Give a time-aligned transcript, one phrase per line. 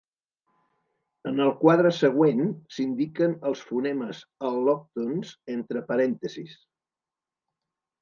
[1.31, 6.61] En el quadre següent s'indiquen els fonemes al·lòctons entre parèntesis.